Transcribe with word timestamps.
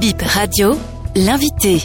Bip 0.00 0.22
Radio, 0.22 0.78
l'invité. 1.16 1.80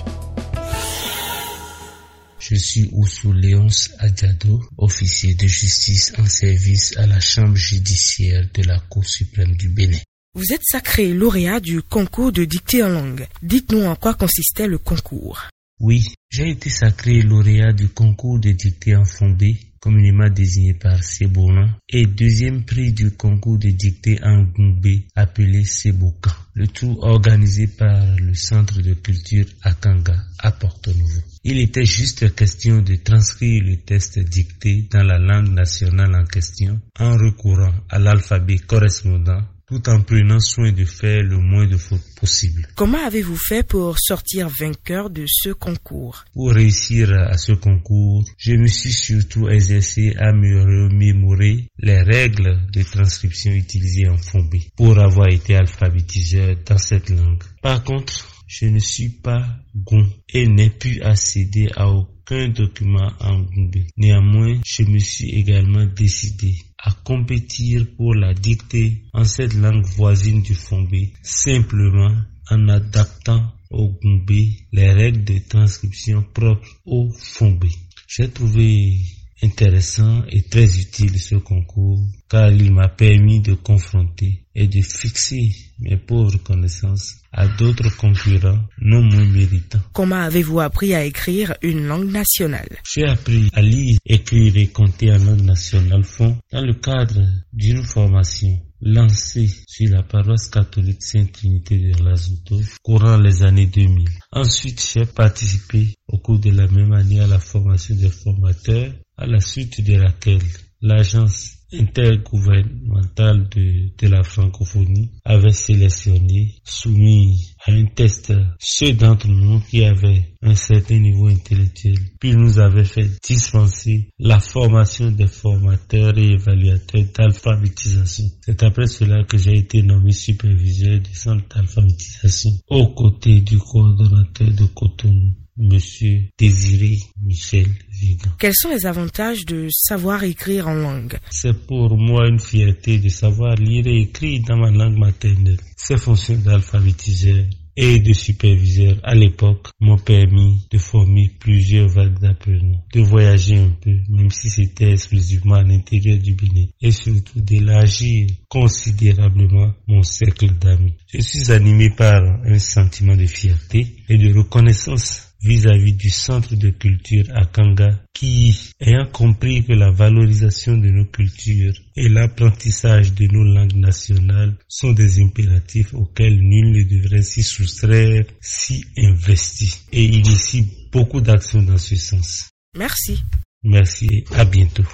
Je 2.38 2.56
suis 2.56 2.90
Oussou 2.92 3.34
Léonce 3.34 3.90
Adjado, 3.98 4.62
officier 4.78 5.34
de 5.34 5.48
justice 5.48 6.14
en 6.20 6.26
service 6.28 6.96
à 6.98 7.08
la 7.08 7.20
Chambre 7.20 7.56
judiciaire 7.56 8.48
de 8.54 8.64
la 8.68 8.78
Cour 8.82 9.04
suprême 9.04 9.56
du 9.56 9.70
Bénin. 9.70 9.98
Vous 10.36 10.54
êtes 10.54 10.62
sacré 10.64 11.12
lauréat 11.12 11.60
du 11.60 11.82
concours 11.82 12.32
de 12.32 12.46
dictée 12.46 12.84
en 12.84 12.90
langue. 12.90 13.26
Dites-nous 13.42 13.84
en 13.84 13.96
quoi 13.96 14.14
consistait 14.14 14.68
le 14.68 14.78
concours. 14.78 15.48
Oui, 15.80 16.14
j'ai 16.30 16.52
été 16.52 16.70
sacré 16.70 17.24
lauréat 17.24 17.74
du 17.74 17.90
concours 17.90 18.38
de 18.38 18.52
dictée 18.52 18.96
en 18.96 19.06
fondé, 19.06 19.58
communément 19.84 20.30
désigné 20.30 20.74
par 20.74 21.04
Sebolan, 21.04 21.68
et 21.90 22.06
deuxième 22.06 22.64
prix 22.64 22.94
du 22.94 23.12
concours 23.12 23.58
de 23.58 23.68
dictée 23.68 24.18
en 24.24 24.44
Goumbé, 24.44 25.04
appelé 25.14 25.66
Sebokan. 25.66 26.32
Le 26.54 26.68
tout 26.70 26.98
organisé 27.02 27.68
par 27.68 28.16
le 28.16 28.34
Centre 28.34 28.82
de 28.82 28.94
culture 28.94 29.46
Akanga 29.62 30.16
à 30.40 30.52
Porto 30.54 30.90
Novo. 30.94 31.20
Il 31.44 31.60
était 31.60 31.84
juste 31.84 32.34
question 32.34 32.82
de 32.82 32.96
transcrire 32.96 33.62
le 33.62 33.76
test 33.76 34.20
dicté 34.20 34.88
dans 34.90 35.04
la 35.04 35.20
langue 35.20 35.50
nationale 35.50 36.16
en 36.16 36.24
question 36.28 36.80
en 36.98 37.18
recourant 37.18 37.74
à 37.90 38.00
l'alphabet 38.00 38.60
correspondant 38.60 39.42
tout 39.74 39.90
en 39.90 40.02
prenant 40.02 40.40
soin 40.40 40.72
de 40.72 40.86
faire 40.86 41.24
le 41.24 41.38
moins 41.38 41.66
de 41.66 41.78
fautes 41.78 42.02
possible. 42.20 42.68
Comment 42.76 43.04
avez-vous 43.06 43.38
fait 43.38 43.64
pour 43.64 43.96
sortir 44.00 44.48
vainqueur 44.60 45.10
de 45.10 45.26
ce 45.28 45.50
concours? 45.50 46.26
Pour 46.34 46.52
réussir 46.52 47.12
à 47.12 47.38
ce 47.38 47.54
concours, 47.54 48.24
je 48.38 48.54
me 48.54 48.68
suis 48.68 48.94
surtout 48.94 49.50
exercé 49.50 50.14
à 50.20 50.32
me 50.32 50.62
remémorer 50.62 51.70
les 51.80 52.02
règles 52.02 52.60
de 52.72 52.84
transcription 52.84 53.52
utilisées 53.52 54.08
en 54.10 54.18
Fombé 54.18 54.62
pour 54.76 55.00
avoir 55.00 55.30
été 55.30 55.56
alphabétiseur 55.56 56.56
dans 56.66 56.78
cette 56.78 57.10
langue. 57.10 57.42
Par 57.62 57.84
contre, 57.84 58.33
je 58.48 58.66
ne 58.68 58.80
suis 58.80 59.10
pas 59.10 59.46
gon 59.76 60.08
et 60.30 60.48
n'ai 60.48 60.70
pu 60.70 61.02
accéder 61.02 61.70
à 61.76 61.90
aucun 61.90 62.50
document 62.50 63.12
en 63.20 63.40
Goumbé. 63.42 63.88
Néanmoins, 63.98 64.62
je 64.66 64.84
me 64.84 65.00
suis 65.00 65.30
également 65.32 65.86
décidé 65.86 66.56
à 66.78 66.92
compétir 66.92 67.86
pour 67.96 68.14
la 68.16 68.34
dictée 68.34 69.04
en 69.14 69.24
cette 69.24 69.54
langue 69.54 69.86
voisine 69.86 70.42
du 70.42 70.54
Fombé, 70.54 71.14
simplement 71.22 72.14
en 72.50 72.68
adaptant 72.70 73.54
au 73.72 73.88
Goumbé 73.90 74.50
les 74.72 74.92
règles 74.92 75.24
de 75.24 75.40
transcription 75.40 76.24
propres 76.34 76.68
au 76.86 77.10
Fombé. 77.18 77.70
J'ai 78.08 78.30
trouvé 78.30 78.98
intéressant 79.42 80.24
et 80.30 80.42
très 80.44 80.80
utile 80.80 81.20
ce 81.20 81.36
concours 81.36 82.00
car 82.30 82.52
il 82.52 82.72
m'a 82.74 82.88
permis 82.88 83.42
de 83.42 83.54
confronter 83.56 84.43
et 84.56 84.68
de 84.68 84.82
fixer 84.82 85.50
mes 85.80 85.98
pauvres 85.98 86.38
connaissances 86.38 87.16
à 87.32 87.48
d'autres 87.48 87.96
concurrents 87.98 88.60
non 88.80 89.02
moins 89.02 89.26
méritants. 89.26 89.80
Comment 89.92 90.22
avez-vous 90.22 90.60
appris 90.60 90.94
à 90.94 91.04
écrire 91.04 91.56
une 91.62 91.88
langue 91.88 92.12
nationale? 92.12 92.70
J'ai 92.94 93.06
appris 93.06 93.50
à 93.54 93.62
lire, 93.62 93.98
écrire 94.06 94.56
et 94.56 94.68
compter 94.68 95.12
en 95.12 95.18
langue 95.18 95.42
nationale 95.42 96.04
fond 96.04 96.38
dans 96.52 96.62
le 96.62 96.76
cadre 96.76 97.22
d'une 97.52 97.84
formation 97.84 98.60
lancée 98.82 99.50
sur 99.68 99.90
la 99.90 100.04
paroisse 100.04 100.50
catholique 100.50 101.02
Sainte-Trinité 101.02 101.78
de 101.78 102.04
Lazuto 102.04 102.60
courant 102.82 103.18
les 103.18 103.42
années 103.44 103.66
2000. 103.68 104.08
Ensuite, 104.34 104.84
j'ai 104.94 105.06
participé 105.06 105.96
au 106.08 106.18
cours 106.18 106.40
de 106.40 106.52
la 106.52 106.68
même 106.68 106.92
année 106.92 107.22
à 107.22 107.28
la 107.28 107.40
formation 107.40 107.96
des 107.96 108.10
formateurs 108.10 108.92
à 109.18 109.26
la 109.26 109.40
suite 109.40 109.82
de 109.82 109.96
laquelle 109.96 110.42
l'agence 110.84 111.58
intergouvernementale 111.72 113.48
de, 113.50 114.08
la 114.08 114.22
francophonie 114.22 115.10
avait 115.26 115.52
sélectionné, 115.52 116.56
soumis 116.64 117.56
à 117.66 117.72
un 117.72 117.86
test, 117.86 118.34
ceux 118.60 118.94
d'entre 118.94 119.28
nous 119.28 119.60
qui 119.62 119.84
avaient 119.84 120.34
un 120.44 120.56
certain 120.56 121.00
niveau 121.00 121.28
intellectuel, 121.28 121.98
puis 122.20 122.36
nous 122.36 122.60
avait 122.60 122.84
fait 122.84 123.10
dispenser 123.24 124.10
la 124.20 124.40
formation 124.40 125.10
des 125.10 125.28
formateurs 125.28 126.18
et 126.18 126.34
évaluateurs 126.34 127.06
d'alphabétisation. 127.18 128.26
C'est 128.42 128.62
après 128.62 128.88
cela 128.88 129.24
que 129.24 129.38
j'ai 129.38 129.58
été 129.58 129.82
nommé 129.82 130.12
superviseur 130.12 131.00
du 131.00 131.16
centre 131.16 131.48
d'alphabétisation 131.56 132.52
aux 132.70 132.88
côtés 132.90 133.40
du 133.40 133.58
coordonnateur 133.58 134.50
de 134.52 134.66
Cotonou. 134.66 135.32
Monsieur 135.58 136.24
Désiré 136.38 136.98
Michel 137.22 137.68
Vigan. 137.92 138.32
Quels 138.40 138.56
sont 138.56 138.70
les 138.70 138.86
avantages 138.86 139.46
de 139.46 139.68
savoir 139.72 140.24
écrire 140.24 140.68
en 140.68 140.74
langue? 140.74 141.20
C'est 141.30 141.68
pour 141.68 141.96
moi 141.96 142.28
une 142.28 142.40
fierté 142.40 142.98
de 142.98 143.10
savoir 143.10 143.56
lire 143.56 143.86
et 143.86 144.02
écrire 144.02 144.42
dans 144.48 144.58
ma 144.58 144.72
langue 144.72 144.98
maternelle. 144.98 145.60
Ces 145.78 145.98
fonctions 145.98 146.38
d'alphabétiseur 146.38 147.46
et 147.76 148.00
de 148.00 148.14
superviseur 148.14 148.98
à 149.04 149.16
l'époque 149.16 149.70
m'ont 149.80 149.98
permis 149.98 150.66
de 150.72 150.78
former 150.78 151.32
plusieurs 151.40 151.88
vagues 151.88 152.20
d'apprenants, 152.20 152.84
de 152.94 153.02
voyager 153.02 153.58
un 153.58 153.72
peu, 153.82 153.96
même 154.10 154.30
si 154.30 154.50
c'était 154.50 154.92
exclusivement 154.92 155.56
à 155.56 155.64
l'intérieur 155.64 156.18
du 156.18 156.36
Bénin, 156.36 156.68
et 156.82 156.92
surtout 156.92 157.42
d'élargir 157.42 158.28
considérablement 158.48 159.74
mon 159.88 160.04
cercle 160.04 160.52
d'amis. 160.60 160.94
Je 161.12 161.22
suis 161.22 161.52
animé 161.52 161.90
par 161.90 162.22
un 162.46 162.60
sentiment 162.60 163.16
de 163.16 163.26
fierté 163.26 163.96
et 164.08 164.18
de 164.18 164.38
reconnaissance 164.38 165.33
vis-à-vis 165.44 165.94
du 165.94 166.10
centre 166.10 166.56
de 166.56 166.70
culture 166.70 167.26
à 167.34 167.46
Kanga 167.46 168.00
qui, 168.14 168.58
ayant 168.80 169.06
compris 169.06 169.64
que 169.64 169.74
la 169.74 169.92
valorisation 169.92 170.78
de 170.78 170.90
nos 170.90 171.06
cultures 171.06 171.74
et 171.96 172.10
l'apprentissage 172.10 173.14
de 173.14 173.28
nos 173.28 173.44
langues 173.44 173.76
nationales 173.76 174.56
sont 174.68 174.94
des 174.94 175.22
impératifs 175.22 175.94
auxquels 175.94 176.40
nul 176.40 176.72
ne 176.72 176.84
devrait 176.84 177.24
s'y 177.24 177.44
soustraire, 177.44 178.26
s'y 178.42 178.86
investir 178.98 179.70
et 179.92 180.06
initie 180.06 180.68
beaucoup 180.92 181.22
d'actions 181.22 181.64
dans 181.64 181.78
ce 181.78 181.96
sens. 181.96 182.50
Merci. 182.78 183.22
Merci 183.64 184.08
et 184.12 184.26
à 184.36 184.46
bientôt. 184.46 184.86